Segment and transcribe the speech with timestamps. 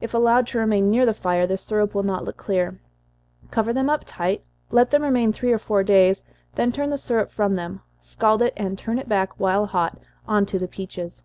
[0.00, 2.80] If allowed to remain near the fire, the syrup will not look clear.
[3.52, 4.42] Cover them up tight
[4.72, 6.24] let them remain three or four days,
[6.56, 10.46] then turn the syrup from them, scald it, and turn it back, while hot, on
[10.46, 11.22] to the peaches.